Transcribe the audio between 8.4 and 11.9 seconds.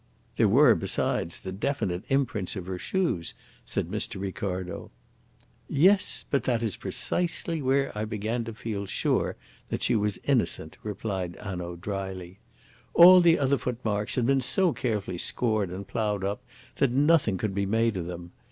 to feel sure that she was innocent," replied Hanaud